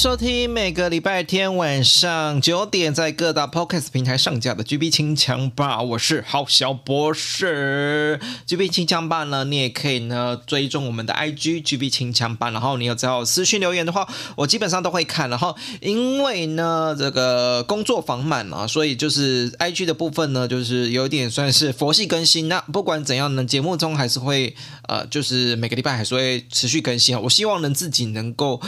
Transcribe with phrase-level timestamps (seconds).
[0.00, 8.18] 收听每个礼拜天晚上九点在各大 Podcast 平台上架的 GB 清枪吧，我是郝小博士。
[8.46, 15.28] GB 清枪吧呢，你也可以呢追踪我们的 IG GB 清枪吧，然后你有只要私信留言的话，我基本上都会看。
[15.28, 22.48] 然后因为呢这个工作繁忙啊，所以就是 IG 的部分呢，就是有点算是佛系更新。
[22.48, 24.56] 那不管怎样呢，节目中还是会
[24.88, 27.20] 呃，就是每个礼拜还是会持续更新啊。
[27.20, 28.58] 我希望能自己能够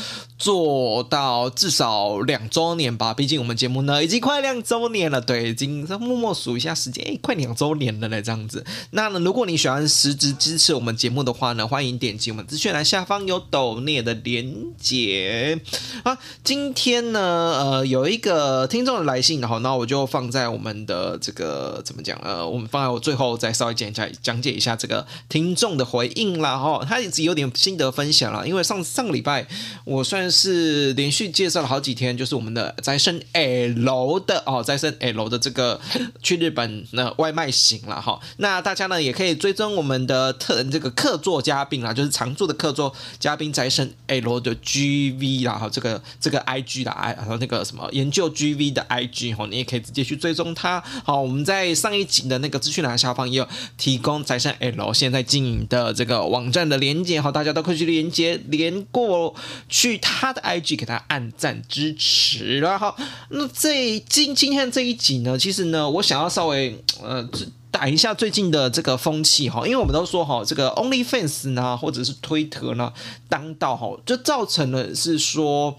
[0.42, 1.48] 做到。
[1.54, 8.64] 至少两周年吧，毕竟我们节目呢已经快两周年了，对，已经默默数一下时间，哎，快两周年了呢，这样子。
[8.90, 15.60] 那呢，如果你喜欢实质支持我们节目的话呢，欢迎点击我们资讯栏下方有抖内的连结。
[16.02, 22.18] 啊，今天呢，呃，有一个听众的来信，然后那我就放在我们的这个怎么讲？
[22.24, 26.58] 呃，我们放在我最后再稍微讲一下，讲解一下这个听众的回应啦。
[26.58, 29.46] 哈，他一直有点心得分享了，因为上上个礼拜
[29.84, 31.12] 我算是连。
[31.12, 35.78] 续介绍了好几天，就是我们的宅生 L 的哦，宅生 L 的这个
[36.22, 38.18] 去日本那外卖行了哈。
[38.38, 50.82] 那大家呢也可以追踪我们的特这个客座嘉宾啦，就是常驻的客座嘉宾宅生 L 的 GV 啦哈，这个这个 IG 啦，还有那个什么研究 GV 的 IG 哈，你也可以直接去追踪他。
[51.04, 53.46] 好，我们在上一集的那个资讯栏下方也有
[53.76, 59.34] 提供宅生 L 现在经营的这个网站的连接哈，大家都可以去连接连过
[59.68, 61.02] 去他他的 IG 给他。
[61.08, 62.94] 按赞支持，然后
[63.30, 67.28] 那这今今天这一集呢，其实呢，我想要稍微呃
[67.70, 72.92] 打一下最近的这个风气哈，因为我们都说哈，这个 OnlyFans 呢，或者是推特呢，
[73.28, 75.76] 当道哈，就造成了是说。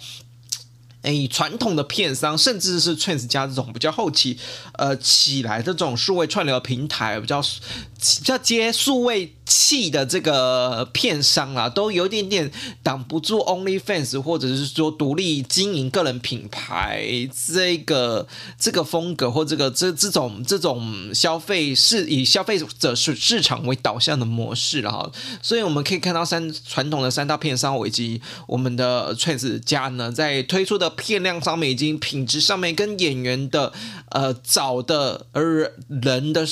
[1.03, 4.37] 哎，传统的片商，甚至是 Trans 家这种比较后期，
[4.75, 17.05] 呃，起来这种数位串流平台，比较比较接数位气的这个片商啊，都有点点挡不住 OnlyFans，或者是说独立经营个人品牌
[17.45, 18.27] 这个
[18.57, 25.11] 这个风格，或这个这这种这种消费是以消费者市市场为导向的模式了哈。
[25.41, 30.91] 所以我们可以看到三传统的三大片商以及我们的 Trans 家呢，在推出的。
[31.03, 33.73] 片量上面，已经品质上面跟演员的
[34.11, 36.47] 呃找的而人的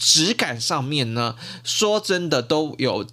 [0.00, 3.06] 质感上面呢，说真的都有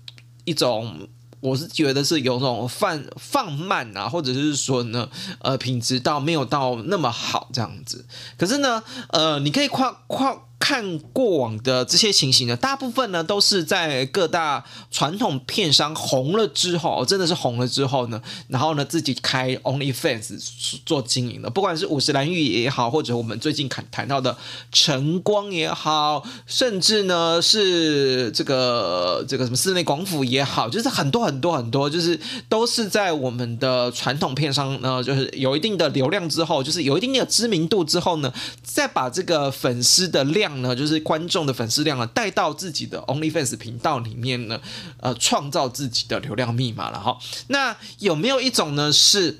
[0.45, 1.07] 一种，
[1.41, 5.09] 我是觉得是有种放放慢啊，或者是说呢，
[5.39, 8.05] 呃，品质到没有到那么好这样子。
[8.37, 10.46] 可是呢，呃，你可以跨跨。
[10.59, 24.35] 看过往的这些情形呢，大部分呢都是在各大传统片商红了之后，真的是红了之后呢，然后呢自己开 OnlyFans 做经营的，不管是五十岚玉也好，或者我们最近谈谈到的
[24.71, 32.19] 晨光也好，甚至呢是这个这个什么室内广府也好，就是很多很多很多，就是
[32.49, 40.46] 都是在我们的传统片商呢，就是有一定的流量之后，就是有一定的知名度之后呢，再把这个粉丝的量。
[40.61, 44.59] 呢，就是观众的粉丝量啊，带到自己的 OnlyFans 频道里面呢，
[44.99, 47.17] 呃，创造自己的流量密码了哈。
[47.47, 49.39] 那有没有一种呢，是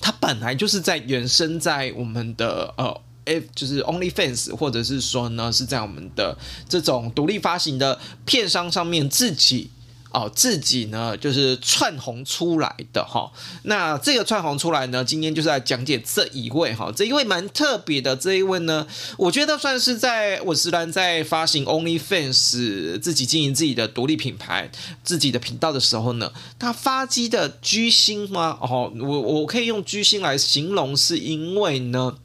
[0.00, 6.36] 它本来就是在原生在我们的呃，哎，就是 OnlyFans，或者是说呢，是在我们的
[6.68, 9.70] 这种独立发行的片商上面自己。
[10.12, 13.30] 哦，自己呢就是窜红出来的哈。
[13.64, 16.92] 那这个窜红出来呢，今天就是来讲解这一位哈。
[16.94, 18.86] 这一位蛮特别的，这一位呢，
[19.18, 24.70] 我觉得算是在五十岚在发行 OnlyFans 自己经营自己的独立品牌、
[25.02, 28.58] 自己的频道的时候呢，他发迹的居星吗？
[28.60, 32.16] 哦，我我可以用居星来形容，是因为呢。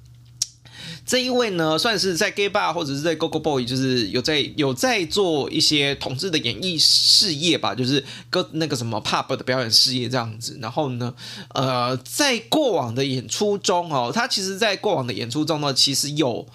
[1.06, 10.58] 这一位呢，算是在 gay bar 或者是在 Go Go Boy，就是有在有在做一些同志的演艺事业吧，就是跟那个什么 pub 的表演事业这样子。
[10.62, 11.14] 然后呢，
[11.54, 16.48] 呃，在过往的演出中哦，他其实，在过往的演出中呢，其实有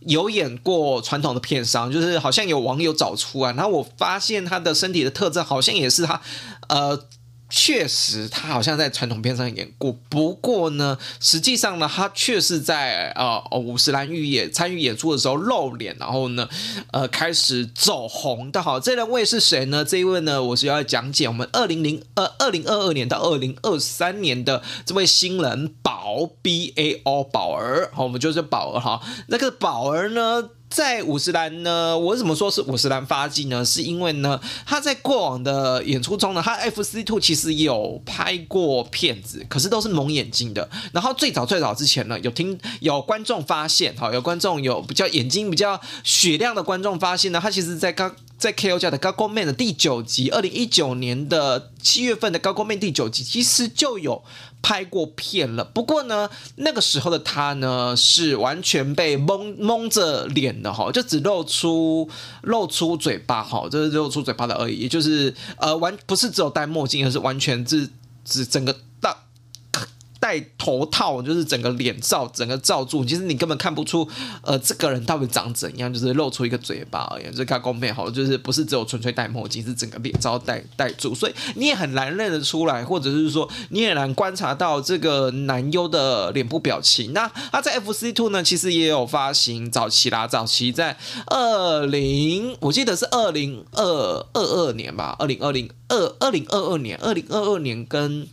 [0.00, 6.20] 有演过传统的片商，就是好像有网友找出啊，然后我发现他的身体的特征好像也是他
[6.68, 7.06] 呃。
[7.50, 9.96] 确实，他好像在传统片上演过。
[10.10, 16.48] 不过呢，实际上呢，他却是在呃五十岚御也参与演出的时候露脸，然后呢，
[16.92, 18.62] 呃，开始走红的。
[18.62, 19.84] 好，这两位是谁呢？
[19.84, 27.90] 这一位呢，我是要讲解我们二零零呃二零二二年到二零二三年的这位新人宝 B A O 宝儿。
[27.94, 29.00] 好，我们就是宝儿哈。
[29.28, 30.50] 那个宝儿呢？
[30.70, 33.64] 在五十岚呢，我为什么说是五十岚发迹呢？
[33.64, 40.68] 是因为呢，他在过往的演出中呢，他 F C Two 其实有拍过片子，可是都是蒙眼睛的。
[40.92, 54.22] 然后最早最早之前呢，有听有观众发现，哈，有观众有比较眼睛比较雪亮的观众发现呢，他其实在刚在 KO 家的《GAGO Man》的第九集，二零一九年的七月份的《GAGO Man》第九集，其实就有。
[54.60, 62.10] 拍过片了，不过呢，那个时候的他呢是完全被蒙蒙着脸的哈，就只露出
[62.42, 67.88] 露出嘴巴哈，就是露出嘴巴的而已，也就是呃完不是只有戴墨镜，而是完全是
[68.24, 68.76] 只整个。
[70.28, 74.06] 戴头套就是整个脸罩，整个罩住，其实你根本看不出，
[74.42, 77.24] 呃，这个人到底长怎样，就是露出一个嘴巴而已。
[77.34, 87.14] 这个公妹好，就是不是只有纯粹戴墨镜，是整个脸罩戴戴住，所以你也很难认得出来，或者是说你也难观察到这个男优的脸部表情。
[87.14, 90.94] 那他在 FC2 呢，其实也有发行早期啦，早期在
[91.28, 93.82] 二零，我记得是二零二
[94.34, 98.28] 二二年吧，二零二零二二零二二年，二零二二年跟。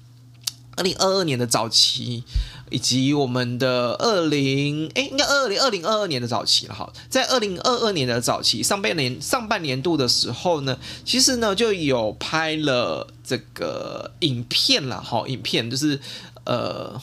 [0.76, 2.24] 二零二二年的早期，
[2.70, 6.92] 以及我们的二零哎，应该二零二零二二年的早期了哈。
[7.10, 15.24] 在二零二二年的早期，上半年上半年度的时候呢，其实呢就有拍了这个影片了哈。
[15.28, 16.00] 影片就是
[16.46, 17.02] 呃。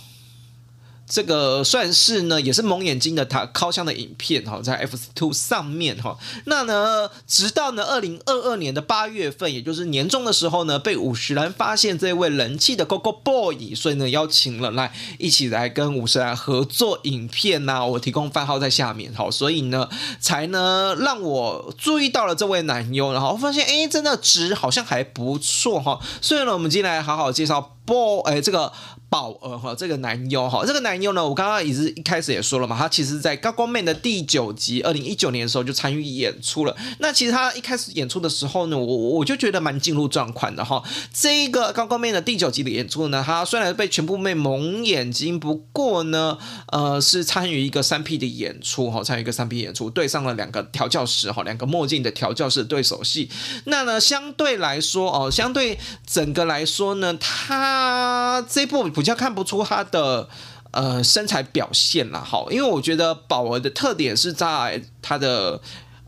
[1.12, 6.16] 这个算是呢，也是蒙眼睛的他靠箱的影片哈，在 FC2 上面哈。
[6.46, 17.84] 那呢，直到呢二零二二年的八月份，也就是年终的时候呢，被五十岚发现这位人气的 Coco Boy，所以呢邀请了来一起来跟五十岚合作影片呐。
[17.84, 26.00] 我提供番号在下面哈，所以呢才呢让我注意到了这位男优，然后发现哎，真的值好像还不错哈。
[26.22, 28.72] 所以呢，我们今天来好好介绍 Boy 哎这个。
[29.12, 36.74] 宝儿哈，这个男优哈，这个男优呢，我刚刚也是一开始也说了嘛，他其实在《高光妹》的第九集，二零一九年的时候就参与演出了。
[36.98, 40.82] 那其实他一开始演出的时候呢，我我就觉得蛮进入状况的哈。
[41.12, 46.38] 这个《高光妹》的第九集的演出呢，他虽然被全部妹蒙眼睛，不过呢，
[46.68, 53.28] 呃，是参与一个三 P 的演出哈，参与一个三 P 演出，对上了两个调教师哈，两个墨镜的调教师对手戏。
[53.64, 58.90] 那呢，相对来说哦，相对整个来说呢，他这部。
[59.02, 60.28] 比较看不出他的
[60.70, 65.60] 呃身材表现啦，好，因为我觉得宝儿的特点是在他的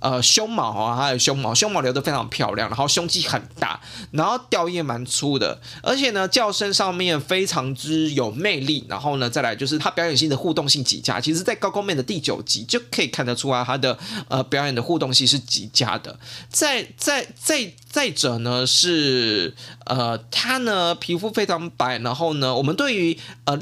[0.04, 3.80] 呃胸毛啊，还有胸毛，胸毛留得非常漂亮，然后胸肌很大，
[4.10, 13.98] 然后吊叶蛮粗的，而且呢叫声上面非常之有魅力，然后呢再来就是他表演性的互动性极佳，其实在高光面的第九集就可以看得出来他的
[14.28, 16.18] 呃表演的互动性是极佳的，
[16.50, 19.54] 再再再再者呢是。
[19.86, 23.58] 呃，他呢皮肤非常白，然后呢，我们对于呃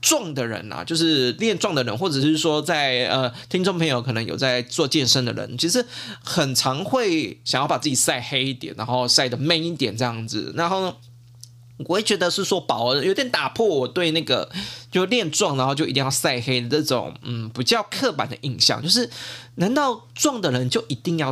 [0.00, 5.84] 壮的人啊，就是练壮的人，或者是说在呃听众朋友可能有在做健身的人，其实
[6.22, 10.94] 很常会想要把自己晒黑一点，然后晒得 man 一点这样子，然后，
[11.78, 14.50] 我会觉得是说宝儿有点打破我对那个
[14.90, 19.10] 就练壮然后就一定要晒黑的这种嗯比较刻板的印象，就是
[19.56, 21.30] 难道撞的人就一定要？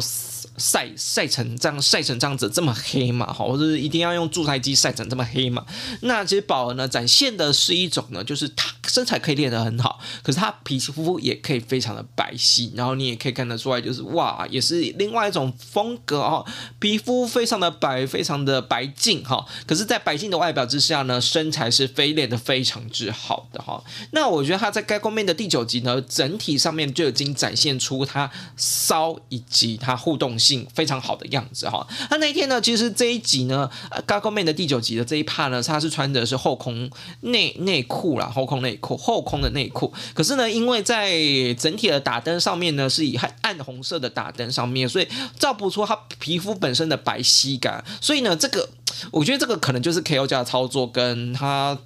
[0.57, 3.27] 晒晒成这样，晒成这样子这么黑吗？
[3.27, 5.67] 哈，或者是一定要用助晒机晒成这么黑吗？
[6.03, 16.47] 那其实宝儿呢，展现的是一种呢，就是他身材可以练得很好，可是他皮肤也可以非常的白皙，然后你也可以看得出来，就是哇，也是另外一种风格哦，
[16.79, 19.45] 皮肤非常的白，非常的白净哈。
[19.67, 23.83] 可是，在白净的外表之下呢，身材是非练得非常之好的哈。
[24.13, 30.67] 那我觉得他在该方面的第九集呢，整体上面就已经展现出他骚以及他互动性。
[30.75, 33.71] 非常好的样子哈，那那一天呢，其实这一集呢，
[34.07, 39.93] 《GAGO Man》的第九集的这一 part 呢，他是穿的是后空内内裤啦，后空内后空的内裤。
[40.13, 41.15] 可是呢，因为在
[41.55, 47.83] 整体的打灯上面呢，是以暗暗红色的打灯上面，所以照不出他皮肤本身的白皙感。
[48.01, 48.69] 所以呢，这个
[49.11, 51.79] 我觉得这个可能就是 KO 家的操作跟他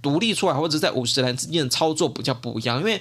[0.00, 3.00] 独立出来，或者在五十岚之间的操作比较不一样，因为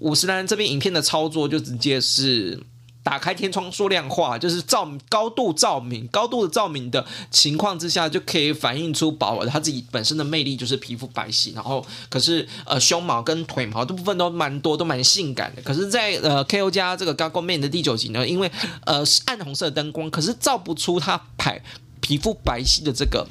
[0.00, 2.62] 五十岚这边影片的操作就直接是。
[3.02, 15.62] 打开天窗说亮话，就是照高度照明、高度的照明的情况之下，就可以反映出宝儿他自己本身的魅力，就是皮肤白皙，然后可是呃胸毛跟腿毛的部分都蛮多，都蛮性感的。
[15.62, 18.50] 可是在，呃 KO 加这个 GAGO Man 的第九集呢，因为
[18.84, 21.62] 呃是暗红色灯光，可是照不出他白
[22.00, 23.26] 皮肤白皙的这个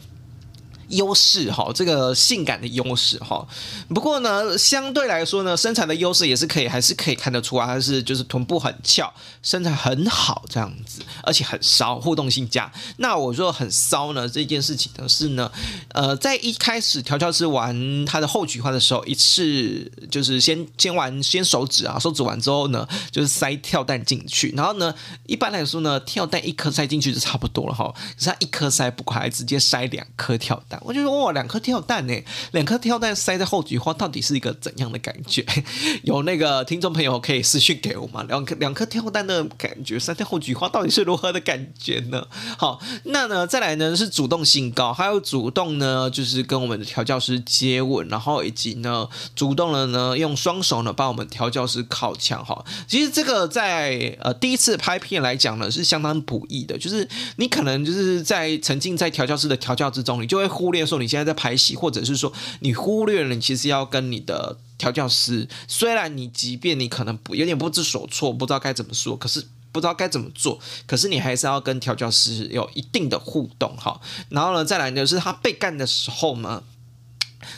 [0.89, 3.47] 优势哈，这个性感的优势哈。
[3.89, 9.11] 不过呢，相对来说呢，身材的优势也是可以，还是可以看得出来，它是就是臀部很翘，
[9.43, 12.71] 身材很好这样子，而且很骚，互动性佳。
[12.97, 15.51] 那我说很骚呢，这件事情呢是呢，
[15.89, 24.93] 呃，在一开始调教师玩他的后菊花的时候，一次就是先先玩先手指啊，手指完之后呢，就是塞跳蛋进去，然后呢，
[25.27, 30.78] 一般来说呢，跳蛋一颗塞进去就差不多了哈，可是他一颗塞不快，直接塞两颗跳蛋。
[30.81, 32.13] 我就说哇，两颗跳蛋呢，
[32.51, 35.45] 两颗跳蛋塞在后菊花到底是一个怎样的感觉？
[36.03, 38.23] 有那个听众朋友可以私讯给我吗？
[38.27, 42.25] 两颗两颗跳蛋的感觉塞在后菊花到底是如何的感觉呢？
[42.57, 52.63] 好，那呢再来呢是主动性高，还有主动呢就是跟我们的调教师接吻，然后以及呢主动的呢用双手呢帮我们调教师靠墙哈。
[52.87, 57.07] 其实这个在呃第一次拍片来讲呢是相当不易的，就是
[57.37, 73.99] 你可能就是在沉浸在调教师的调教之中，你就会忽忽略说你现在在拍戏，或者是说你忽略了你其实要跟你的调教师，虽然你即便你可能不有点不知所措，不知道该怎么说，可是不知道该怎么做，可是你还是要跟调教师有一定的互动哈。
[74.29, 76.61] 然后呢，再来，就是他被干的时候呢。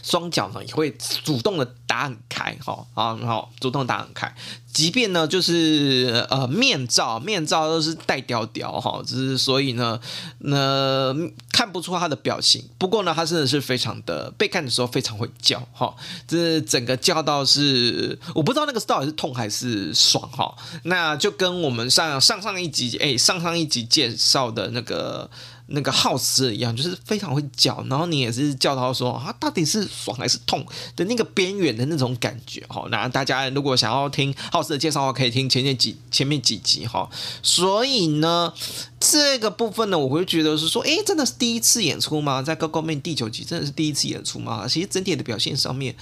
[0.04, 0.92] 双脚呢也会
[1.24, 4.34] 主动的打很开，哈啊，然后主动打很开，
[4.72, 10.00] 即便呢就是呃面罩面罩都是带屌屌哈，只是所以呢
[10.40, 11.14] 那
[11.52, 12.64] 看不出他的表情。
[12.78, 15.94] 不过呢，他真的是非常的被看的时候非常会叫哈，
[16.28, 20.56] 这整个叫到是我不知道那个到底是痛还是爽哈。
[20.84, 25.30] 那就跟我们上上上一集哎上上一集介绍的那个。
[25.72, 32.86] 那个耗斯一样，就是非常会叫，然后你也是叫到说啊，到底是爽还是痛的那个边缘的那种感觉哈。
[32.90, 37.10] 那大家如果想要听耗斯的介绍的话，可以听前面几前面几集哈。
[37.42, 38.54] 所以呢，
[39.00, 42.42] 这个部分呢，我会觉得是说，诶，真的是第一次演出吗？
[42.42, 44.68] 在《高高妹》第九集真的是第一次演出吗？
[44.68, 45.96] 其实整体的表现上面。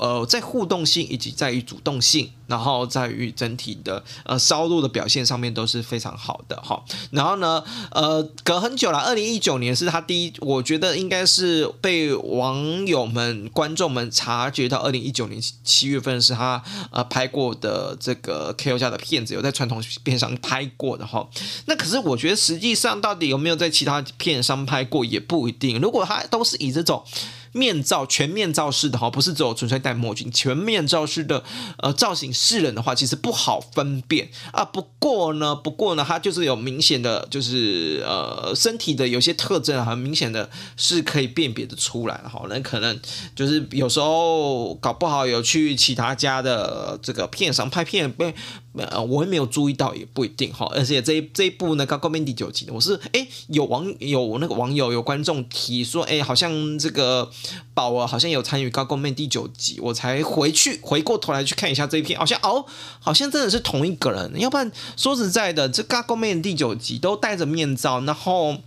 [0.00, 6.82] 呃，在互动性以及在于主动性，然后在于整体的呃骚度的表现上面都是非常好的哈。
[7.12, 7.62] 然后呢，
[7.92, 21.28] 呃，隔很久了，二零一九年是他第一，我觉得应该是被网友们、观众们察觉到，二零一九年七月份是他呃拍过的这个 KO 家的片子，有在传统片上拍过的哈。
[21.66, 25.78] 那可是我觉得实际上到底有没有在其他片上拍过也不一定。
[25.78, 27.04] 如果他都是以这种。
[27.52, 31.42] 面罩全面罩式的哈，不是只有纯粹戴墨镜，全面罩式的
[31.78, 34.64] 呃造型示人的话，其实不好分辨啊。
[34.64, 42.44] 不过呢，不过呢，他就是有明显的，就是呃身体的有些特征，很明显的是可以辨别的出来哈。
[42.48, 42.96] 那可能
[43.34, 48.32] 就是有时候搞不好有去其他家的这个片上拍片被。
[48.74, 50.70] 呃，我也没有注意到，也不一定哈。
[50.72, 57.28] 而且这一这一部呢，高高面第九集，我是哎有网有那个网友有观众提说，哎，好像这个
[57.74, 62.64] 宝儿好像有参与高高面第九集，我才回去回过头来去看一下这一片，哦像哦，
[63.00, 64.38] 好像真的是同一个人。
[64.38, 68.58] 要不然说实在的，这嘎公面第九集都戴着面罩，然后。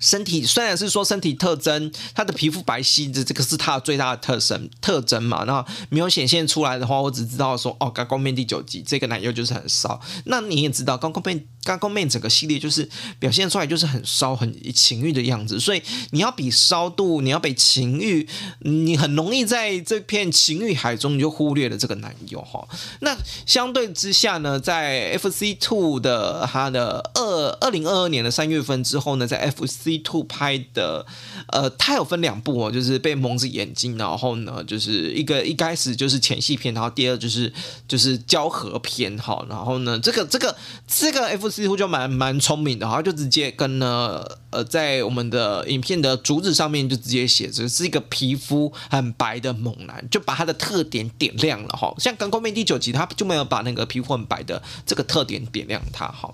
[0.00, 5.42] 身体虽然是说身体特征，他的皮肤白皙，这这个是他的最大的特征特征嘛。
[5.42, 10.00] 那没有显现出来的话，我只知道说哦，高光面第九集这个男优就是很骚。
[10.26, 15.60] 那你也知道，高光面高光面整个系列就是表现出来就是很骚、很情欲的样子。
[15.60, 15.82] 所以
[16.12, 18.26] 你要比骚度，你要比情欲，
[18.60, 22.66] 你很容易在这片情欲海中你就忽略了这个男友哈。
[23.00, 31.04] 那相对之下呢，在 FC Two 的他的二二零二二年的三月份之后呢，在 FC Two 拍的，
[31.48, 37.52] 呃，它有分两部哦，就是被蒙着眼睛，然后呢，就是一个一开始就是前戏片，然后第二就是
[37.86, 40.56] 就是交合片，哈，然后呢，这个这个
[40.86, 41.57] 这个 F.C.
[41.62, 56.32] 似乎就蛮蛮聪明的，哈，就直接跟呢，呃，在我们的影片的主旨上面就直接写着是一个皮肤很白的猛男，就把他的特点点亮了，哈，像刚刚面第九集他就没有把那个皮肤很白的这个特点点亮他，哈。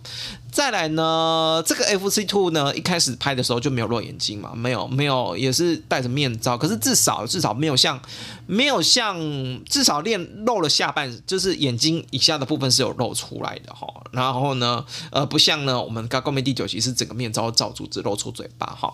[0.52, 8.00] 再来呢，这个 FC Two 呢，一开始拍的时候就没有露眼睛嘛，没有没有，也是戴着面罩，可是至少至少没有像
[8.47, 9.19] 没有像
[9.64, 13.88] 至少练露了下半，就是眼睛以下的部分是有露出来的哈。
[14.12, 18.92] 然后呢，呃，不像呢，我们刚刚面第九集是整个面罩罩住，只露出嘴巴哈。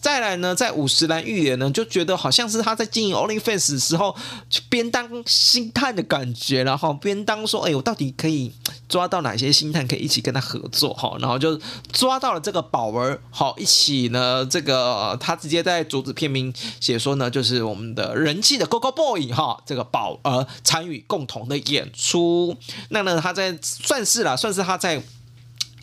[0.00, 4.16] 再来呢，在五十岚预言呢，就觉得好像是他在经营 OnlyFans 的时候，
[4.48, 8.50] 就边当星探的感觉，然后边当说，哎，我到底可以
[8.88, 11.60] 抓到哪些星探可以一起跟他合作哈，然后就
[11.92, 22.56] 抓到了这个宝儿，好，一起呢，这个他直接在主旨片名写说呢，就是我们的人气的 Gogo Boy 哈，这个宝儿参与共同的演出，
[22.88, 25.02] 那呢，他在算是啦，算是他在。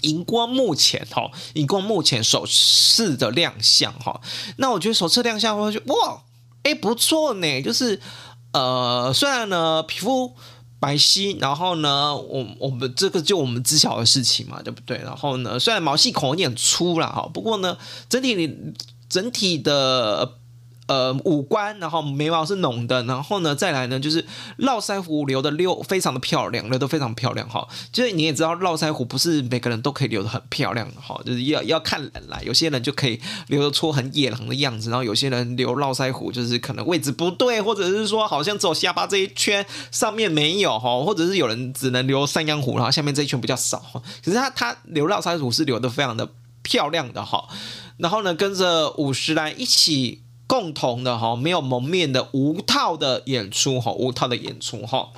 [0.01, 4.19] 荧光幕前哈，荧光幕前首次的亮相哈。
[4.57, 6.23] 那我觉得首次亮相，我就哇，
[6.63, 7.61] 哎，不错呢。
[7.61, 7.99] 就是
[8.53, 10.33] 呃，虽然呢皮肤
[10.79, 14.97] 白皙，然后呢，我我们这个就我们知晓的事情嘛，对不对？
[14.99, 17.77] 然后呢，虽然毛细孔有点粗了哈，不过呢，
[18.09, 18.49] 整体
[19.09, 20.38] 整体的。
[20.89, 24.25] 呃，五官，然后眉毛是浓的，然后呢，再来呢，就是
[24.57, 27.67] 络腮胡留的溜，非常的漂亮，留的非常漂亮哈。
[27.93, 44.01] 就是你也知道，络腮胡不是每个人都可以留的很漂亮的哈，就是要要看人来，有些人就可以留得出很野狼的样子，然后有些人留络腮胡就是可能位置不对，或者是说好像只有下巴这一圈上面没有哈，或者是有人只能留山羊胡，然后下面这一圈比较少哈。
[44.25, 46.27] 可是他他留络腮胡是留的非常的
[46.63, 47.47] 漂亮的哈，
[47.97, 50.23] 然后呢，跟着五十岚一起。
[50.49, 55.09] 共同的哈，没有蒙面的无套的演出哈，无套的演出哈。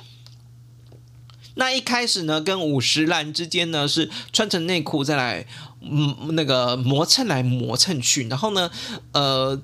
[1.54, 5.46] 那一开始呢，跟五十岚之间呢是穿成内裤再来，
[5.80, 8.70] 嗯，那个磨蹭来磨蹭去，然后呢，
[9.12, 9.60] 呃。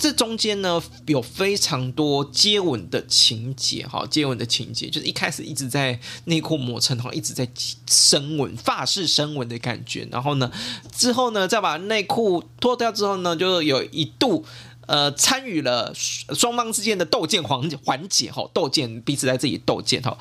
[0.00, 7.48] 这中间呢有非常多接吻的情节，哈，接吻的情节就是一开始一直在内裤磨蹭，哈，一直在
[7.88, 10.06] 深吻，发式深吻的感觉。
[10.12, 10.52] 然后呢，
[10.94, 14.44] 之后呢，再把内裤脱掉之后呢，就有一度
[14.86, 20.16] 呃参与了双方之间的斗剑环环节，哈，斗剑彼此在这里斗剑，哈。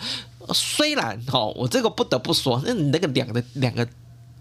[0.53, 3.87] 虽然哈，我这个不得不说，那你那个两个两个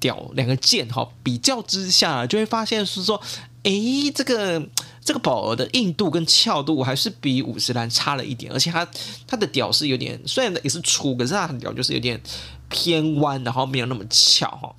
[0.01, 3.21] 屌两个剑，哈，比较之下就会发现是说，
[3.65, 4.67] 诶，这个。
[5.07, 8.85] 这个宝儿的硬度跟翘度还是比五十岚差了一点，而且它
[9.25, 12.21] 它的屌是有点，虽然也是粗，可是它的屌就是有点
[12.69, 14.75] 偏弯，然后没有那么翘哈。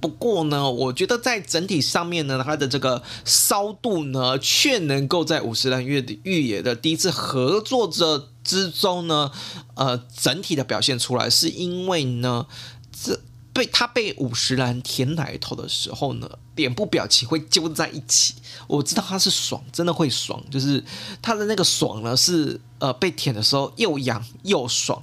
[0.00, 9.30] 不过呢，我觉得在整体上面呢，它的这个骚度呢，却能够在五十岚的越野的第一次合作者之中呢，
[9.74, 12.46] 呃，整体的表现出来，是因为呢，
[12.90, 13.20] 这。
[13.56, 18.34] 被他被五十岚舔奶头的时候呢，脸部表情会揪在一起。
[18.66, 20.84] 我知道他是爽，真的会爽，就是
[21.22, 25.02] 他的那个爽呢，是呃被舔的时候又痒又爽，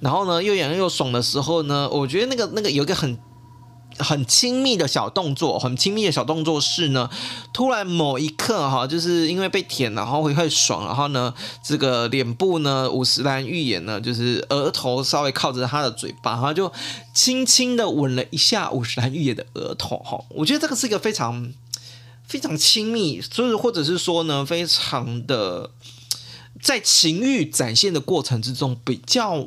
[0.00, 3.16] 然后呢又痒又爽的时候呢，我觉得那个那个有一个很。
[4.02, 7.08] 很亲密的小动作，很亲密的小动作是呢，
[7.52, 11.32] 突然某一刻哈，就是因为被舔，然后会会爽，然后呢，
[11.64, 16.72] 这个脸部呢，五十岚预言呢，就是额头稍微靠着他的嘴巴，然后就
[17.14, 20.22] 轻轻的吻了一下五十岚预言的额头哈。
[20.30, 21.52] 我觉得这个是一个非常
[22.26, 25.70] 非常亲密，所以或者是说呢，非常的
[26.60, 29.46] 在情欲展现的过程之中比较。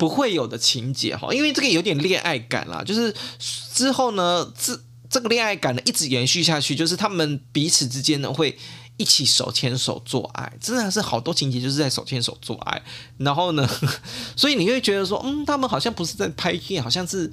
[0.00, 8.56] 不会有的情节哈，因为这个有点恋爱感啦，就是之后呢，这这个恋爱感呢一直延续下去，就是他们彼此之间呢会
[8.96, 12.82] 一起手牵手做爱，真的是好多情节就是在手牵手做爱，
[13.18, 13.68] 然后呢，
[14.34, 17.30] 所以你会觉得说，嗯，他们好像不是在拍片，好像是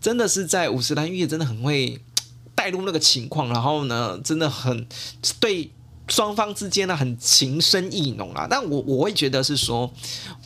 [0.00, 2.00] 真的是在五十岚御也真的很会
[2.54, 4.86] 带入那个情况，然后呢，真的很
[5.40, 5.72] 对。
[6.08, 9.90] 双方之间呢很情深意浓啊，但我我会觉得是说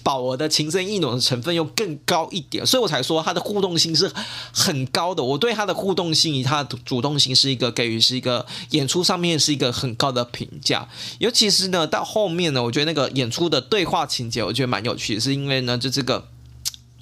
[0.02, 4.10] 宝儿的情深意浓的成分又更高一点，所以我才说他的互动性是
[4.52, 5.22] 很高的。
[5.22, 16.28] 我对他的互动性他的主动性是一个给予是一个演出上面是一个很高的评价，尤其是呢到后面呢，我觉得那个演出的对话情节我觉得蛮有趣，是因为呢就这个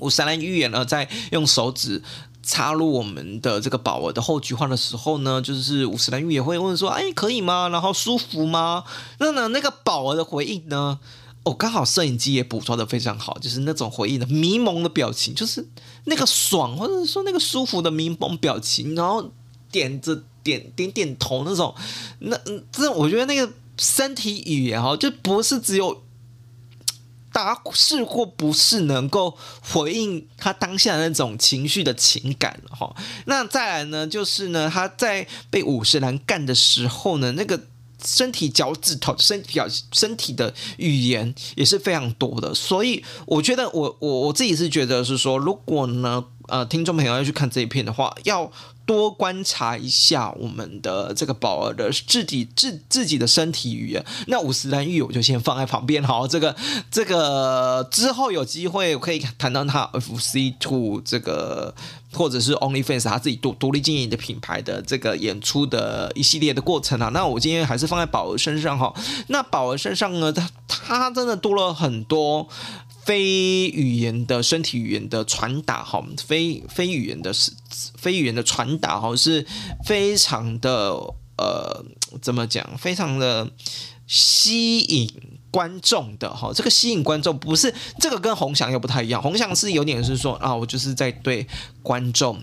[0.00, 2.02] 五十岚预言呢在用手指。
[2.48, 7.68] 插入我们的这个宝儿的后菊花的时候呢，就是五十岚御也会问说：“哎，可以吗？
[7.68, 8.84] 然后舒服吗？”
[9.20, 10.98] 那呢，那个宝儿的回应呢？
[11.42, 15.68] 哦，刚好摄影机也捕捉的非常好，就是那种回应的迷蒙的表情，就是
[16.04, 19.30] 那个爽或者说那个舒服的迷蒙表情，然后
[19.70, 21.74] 点着点点点头那种。
[22.20, 22.34] 那
[22.72, 26.02] 这我觉得那个身体语言哈，就不是只有。
[27.44, 32.94] 答是或不是能够回应他当下那种情绪的情感了哈。
[33.26, 37.60] 那再来呢，就是呢，他在被五十岚干的时候呢，那个
[38.04, 42.54] 身体脚趾头、身体表、身体的语言也是非常多的。
[42.54, 48.50] 所以我觉得，我我我自己是觉得是说，如果呢，呃，听众朋友要去看这一片的话，要。
[48.88, 54.02] 多观察一下我们的这个宝儿的自己自自己的身体语言。
[54.28, 56.56] 那五十岚玉我就先放在旁边，好，这个
[56.90, 61.74] 这个之后有机会可以谈到他 FC Two 这个
[62.14, 67.10] 或者是 OnlyFans 他自己独独立经营的品牌的这个演出的一系列的过程啊。
[67.12, 68.94] 那我今天还是放在宝儿身上哈。
[69.26, 72.48] 那宝儿身上呢，他他真的多了很多。
[73.08, 77.50] 非语言的身体语言的传达，哈，非非语言的是
[77.96, 79.46] 非语言的传达，哈，是
[79.86, 80.92] 非常的
[81.38, 81.82] 呃，
[82.20, 82.76] 怎么讲？
[82.76, 83.50] 非常的
[84.06, 85.10] 吸引
[85.50, 91.46] 观众的哈，这个吸引观众不是这个跟鸿翔又不太一样，鸿翔是有点是说啊，我就是在对
[91.82, 92.38] 观众。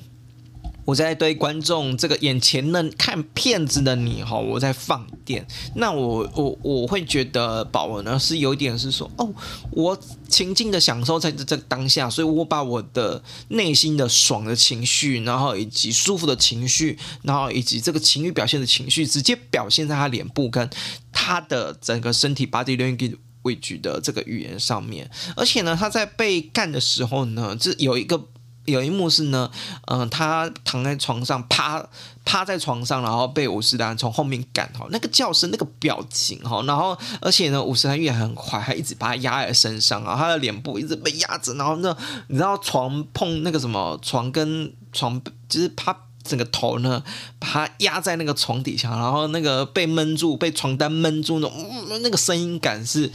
[0.85, 5.45] 我在对观众这个眼前的看片子的你哈，我在放电。
[5.75, 9.33] 那我我我会觉得宝文呢是有点是说哦，
[9.71, 20.69] 我情境的享受在这这当下，所以我把我的内心的爽的情绪，然后以及舒服的情绪，然后以及这个情绪表现的情绪，直接表现在他脸部跟
[21.11, 25.09] 他的整个身体 body language 的这个语言上面。
[25.35, 28.27] 而且呢，他在被干的时候呢，这有一个。
[28.65, 29.49] 有一幕是呢，
[29.85, 31.87] 嗯、他躺在床上，趴
[32.25, 41.95] 趴在床上，然后被五十岚从后面赶哈，那个叫声，那个表情哈，然后而且呢，五十岚也很快，还一直把他压在身上啊，他的脸部一直被压着，然后那
[42.27, 47.03] 你知道床碰那个什么床跟床，就是他整个头呢，
[47.37, 53.11] 把他压在那个床底下，然后那个被闷住，被床单闷住那种，嗯、那个声音感是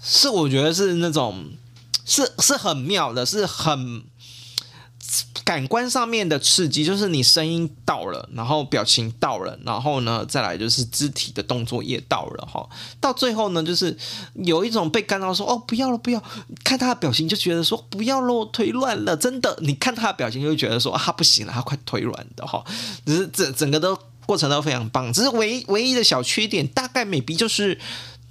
[0.00, 1.50] 是我觉得是那种
[2.04, 4.04] 是是很妙的，是很。
[5.44, 12.66] 感官上面的刺激，就是你声音到了，然后表情到了，然后呢，再来就是肢体的动作也到了哈。
[13.00, 13.96] 到最后呢，就是
[14.34, 16.22] 有一种被干扰说哦，不要了，不要，
[16.64, 22.64] 看他的表情就觉得说不要了，我腿软了，真的，你看他的表情就觉得说啊，不行了，他快腿软的哈。
[23.04, 23.96] 只是整整个的
[24.26, 27.78] 过程都非常棒，只是唯唯一的小缺点，大概 maybe 就是。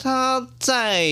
[0.03, 1.05] 他在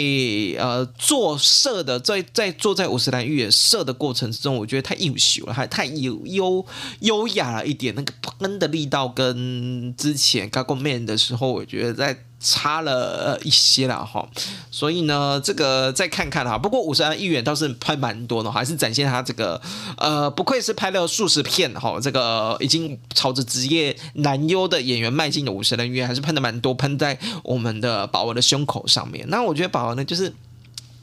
[0.58, 6.66] 呃做射的，在在坐在五十岚预言射的过程之中，我觉得太优秀了，还太优优
[7.00, 12.26] 优雅了一点，那个喷的力道跟之前 Gago Man 的时候，我觉得在。
[12.44, 14.28] 差了一些了哈，
[14.72, 16.58] 所以呢，这个再看看哈。
[16.58, 19.62] 不过五十岚预言倒是拍蛮多的，还是展现他这个
[19.98, 29.24] 呃，不愧是拍了数十片哈，这个已经朝着职业男优的演员迈进的五十岚预言，还是喷的蛮多，喷在我们的宝儿的胸口上面。
[29.30, 30.34] 那我觉得宝儿呢，就是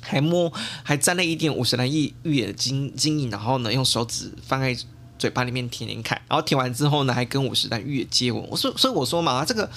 [0.00, 4.76] 还摸还沾了一点五十岚预预言的精精液，然后呢，用手指放在
[5.16, 8.44] 嘴巴里面舔舔看，然后舔完之后呢，还跟五十岚预言接吻。
[8.50, 9.70] 我说，所以我说嘛，这个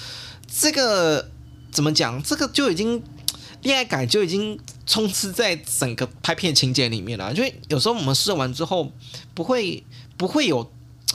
[0.52, 1.30] 这个。
[1.72, 2.22] 怎么讲？
[2.22, 3.02] 这个就已经
[3.64, 7.34] 恋爱感就已经充斥在整个拍片情节里面了。
[7.34, 8.92] 就有时候我们试完之后，
[9.34, 9.84] 不会
[10.18, 10.72] 不会有，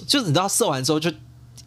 [0.07, 1.13] 就你知道试完之后就。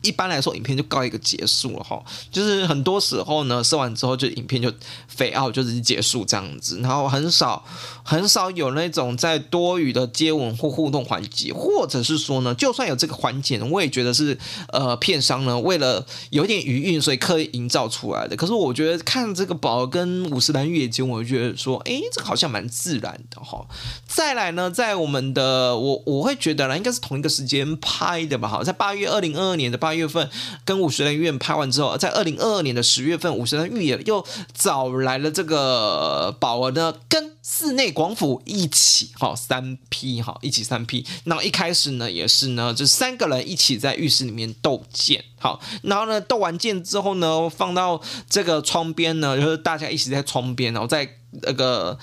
[0.02, 4.72] 一般来说，影片就告一个结束了哈，就是很多时候呢，射完之后就影片就
[5.14, 7.66] fade out，就是结束这样子，然后很少
[8.04, 14.38] 很少有那种在多余的接吻或互动环节，或者是说呢，就算有这个环节，我也觉得是
[14.70, 18.38] 呃片商呢为了有点余韵，所以刻意营造出来的。
[18.38, 23.68] 可是我觉得看这个宝跟五十岚月经，我就觉得说，哎，这个好像蛮自然的哈。
[24.08, 29.89] 再来呢，在我们的我我会觉得呢，应该是同一个时间拍的吧，好，在八月二零二二年的八。
[29.90, 30.30] 八月份
[30.64, 34.24] 跟五十岚预言拍完之后，在二零二二年的十月份，五十岚预言又
[34.54, 41.04] 找来了这个宝儿呢，跟寺内广府一起哈三 P 哈一起三 P。
[41.24, 48.00] 那一开始呢也是呢，就三个人一起在浴室里面斗剑，好，然后呢斗完剑之后呢，放到
[48.30, 51.16] 这个窗边呢，就是大家一起在窗边，然后在。
[51.44, 51.96] 那个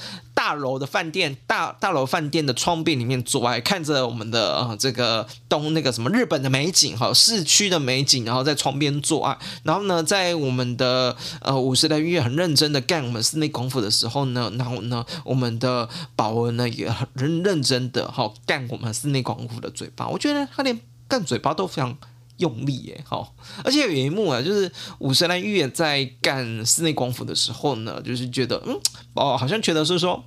[0.47, 20.79] 大楼的饭店，大大楼饭店的窗边里面做爱，看着我们的呃这个东那个什么日本的美景哈，市区的美景，然后在窗边做爱，然后呢，在我们的呃五十岚预言很认真的干我们室内功夫的时候呢，然后呢，我们的宝儿呢也很认真的哈干我们室内功夫的嘴巴，我觉得他连
[21.09, 21.99] 干嘴巴都非常。
[22.39, 28.79] 用力耶，好，而且有一幕啊，就是五十岚预言在干室内广府的时候呢，就是觉得，嗯，
[29.15, 30.23] 哦，好像觉得是说，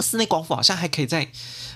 [0.00, 1.28] 室内光伏好像还可以再。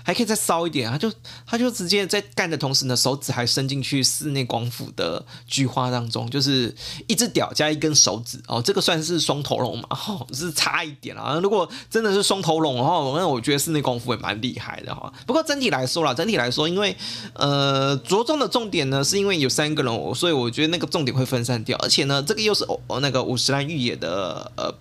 [0.06, 1.12] 还可以再骚一点，他就
[1.44, 6.72] 他就直接在干的同时呢，手指还伸进去室内光伏的菊花当中，就是
[7.08, 9.88] 一只屌加一根手指哦，这个算是双头龙嘛？
[9.90, 11.40] 哦，是差一点啊。
[11.42, 15.12] 如果真的是双头龙的话，那我觉得室内光伏也蛮厉害的哈。
[15.26, 16.96] 不过整体来说啦，整体来说，因为
[17.32, 24.72] 呃着重的重点呢，是因为有三个人，所以我觉得那个重点会分散掉，而且呢，这个又是哦那个五十岚御野的呃。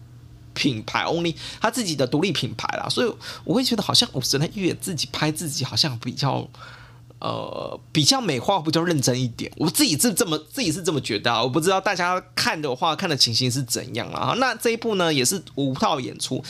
[0.55, 3.13] 品牌 only 他自己的独立品牌啦，所以
[3.43, 6.47] 我会觉得好像五十岚预言自己拍自己好像比较
[7.19, 9.51] 呃比较美化，比较认真一点。
[9.57, 14.33] 我自己是这么自己是这么觉得啊，我不知道大家看的话看的情形是怎样啊。
[14.37, 16.43] 那这一部呢也是五套演出，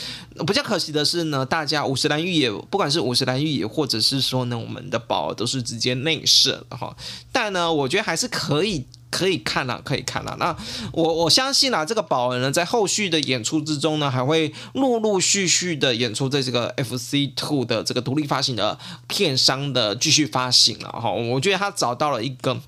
[0.48, 6.96] 比较可惜的是呢，大家五十岚预言不管是五十岚预言或者是说呢我们的宝都是直接内射的哈，
[7.32, 8.86] 但呢我觉得还是可以。
[9.10, 10.36] 可以看了，可以看了。
[10.39, 10.56] 那
[10.91, 21.12] 我我相信啊，这个宝儿呢，在后续的演出之中呢，还会陆陆续续的演出在这个 FC Two 的这个独立发行的片商的继续发行了哈。
[21.12, 22.60] 我觉得他找到了一个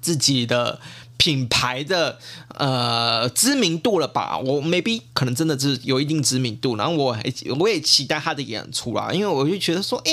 [0.00, 0.80] 自己的
[1.20, 2.18] 品牌的
[2.54, 4.38] 呃知名度了吧？
[4.38, 7.22] 我 maybe 可能真的是有一定知名度，然后我还
[7.58, 10.12] 我也期待他的演出啦，因为我就觉得说，哎、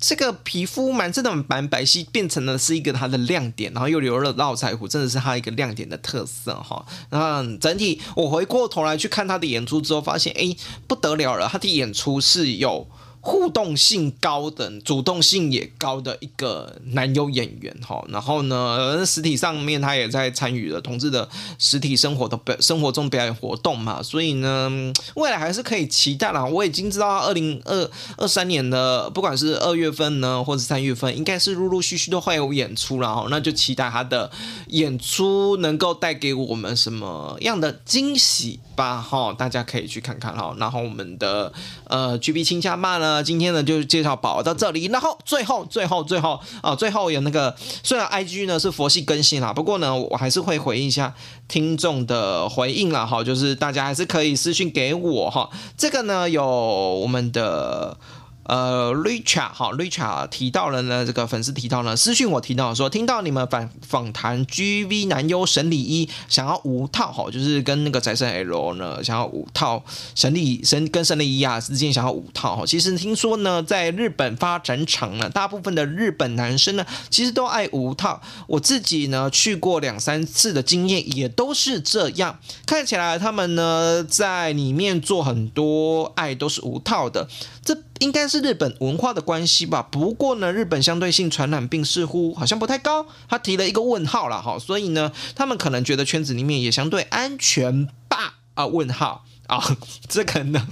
[0.00, 6.82] 这个皮肤蛮真的蛮白皙，变成了是一个他的亮点，然后又留了络腮胡，真的是他一个亮点的特色哈。
[7.10, 10.56] 那整体我回过头来去看他的演出之后，发现哎、
[10.86, 12.88] 不得了了，他的演出是有。
[13.20, 21.28] 互动性高的、主动性也高的一个男优演员哈，然后呢，实体上面他也在参与了同志的
[21.58, 24.70] 实体生活的表生活中表演活动嘛，所以呢，
[25.16, 26.44] 未来还是可以期待啦。
[26.44, 34.30] 我已经知道二零二二三年的不管是二月份呢，或者三月份，应该是陆陆续续都会有演出了哈，那就期待他的
[34.68, 40.54] 演出能够带给我们什么样的惊喜吧哈，大家可以去看看哈。
[40.58, 41.52] 然后我们的
[41.88, 43.20] 呃 GB 亲家爸呢。
[43.24, 51.12] 今天呢就介绍宝到这里，然后最后最后最后啊，最后有那个虽然 IG 呢是佛系更新啦，不过呢我还是会回应一下
[51.48, 53.04] 听众的回应了。
[53.04, 57.98] 哈，就是大家还是可以私信给我哈，这个呢有我们的。
[58.48, 69.84] 呃，Richard 哈，Richard 提到了呢，这个粉丝提到呢，私讯我提到说，听到你们访访谈 GV 男优沈礼一想要五套哈，就是跟那个宅神 L 呢想要五套，
[70.14, 72.64] 沈礼沈跟沈礼一啊之间想要五套哈。
[72.64, 78.22] 其实听说呢，在日本发展场呢，大部分的日本男生呢，其实都爱无套。
[78.46, 87.28] 我自己呢去过两三次的经验也都是这样，看起来他们呢在里面做很多爱都是无套的，
[87.62, 87.76] 这。
[88.00, 98.66] 应该是日本文化的关系吧，不过呢，日本相对性传染病似乎好像不太高，他提了一个问号了哈，所以呢，他们可能觉得圈子里面也相对安全吧啊？
[98.66, 99.76] 问号啊，
[100.08, 100.66] 这可能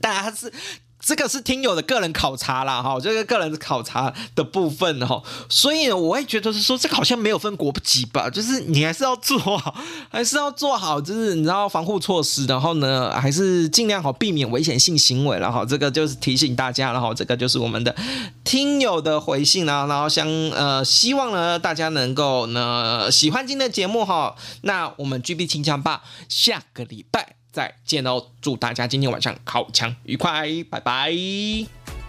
[0.00, 0.52] 大家是。
[1.04, 9.74] 这个是听友的个人考察啦，哈，这个个人考察的部分哈，所以我会觉得是说，这个好像没有分国籍吧，就是你还是要做好，
[10.08, 17.94] 还是要做好，就是你知道防护措施，然后呢，还是尽量好避免危险性行为，然后这个就是提醒大家，然后这个就是我们的
[18.44, 27.41] 听友的回信啦，然后相呃，希望呢大家能够呢喜欢今天的节目哈，那我们 GB 清枪吧，下个礼拜。
[27.52, 28.26] 再见喽！
[28.40, 32.01] 祝大家今天晚上烤枪愉快，拜拜。